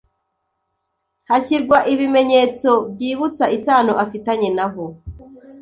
hashyirwa 1.29 1.77
ibimenyetso 1.93 2.69
byibutsa 2.93 3.45
isano 3.57 3.93
afitanye 4.03 4.49
naho 4.57 4.85